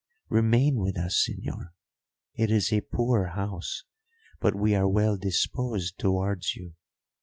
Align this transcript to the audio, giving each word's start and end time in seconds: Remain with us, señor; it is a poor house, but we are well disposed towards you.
Remain 0.29 0.77
with 0.79 0.97
us, 0.97 1.27
señor; 1.29 1.73
it 2.33 2.49
is 2.49 2.73
a 2.73 2.81
poor 2.81 3.33
house, 3.35 3.83
but 4.39 4.55
we 4.55 4.73
are 4.73 4.87
well 4.87 5.15
disposed 5.15 5.99
towards 5.99 6.55
you. 6.55 6.73